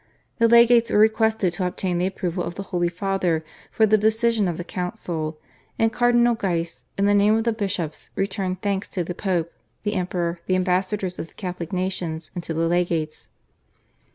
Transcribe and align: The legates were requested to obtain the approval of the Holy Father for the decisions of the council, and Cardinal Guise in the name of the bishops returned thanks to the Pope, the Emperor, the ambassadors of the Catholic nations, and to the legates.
The 0.39 0.47
legates 0.47 0.89
were 0.89 0.97
requested 0.97 1.53
to 1.53 1.67
obtain 1.67 1.99
the 1.99 2.07
approval 2.07 2.43
of 2.43 2.55
the 2.55 2.63
Holy 2.73 2.89
Father 2.89 3.45
for 3.69 3.85
the 3.85 3.99
decisions 3.99 4.49
of 4.49 4.57
the 4.57 4.63
council, 4.63 5.37
and 5.77 5.93
Cardinal 5.93 6.33
Guise 6.33 6.85
in 6.97 7.05
the 7.05 7.13
name 7.13 7.37
of 7.37 7.43
the 7.43 7.53
bishops 7.53 8.09
returned 8.15 8.63
thanks 8.63 8.87
to 8.87 9.03
the 9.03 9.13
Pope, 9.13 9.53
the 9.83 9.93
Emperor, 9.93 10.39
the 10.47 10.55
ambassadors 10.55 11.19
of 11.19 11.27
the 11.27 11.33
Catholic 11.35 11.71
nations, 11.71 12.31
and 12.33 12.41
to 12.43 12.51
the 12.51 12.67
legates. 12.67 13.29